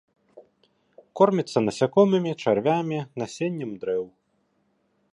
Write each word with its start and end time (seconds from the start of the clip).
Корміцца 1.21 1.59
насякомымі, 1.67 2.31
чарвямі, 2.47 2.99
насеннем 3.23 3.71
дрэў. 3.85 4.03